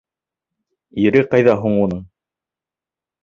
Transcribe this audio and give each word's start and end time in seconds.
Ире 1.01 1.21
ҡайҙа 1.35 1.55
һуң 1.65 1.77
уның? 1.83 2.01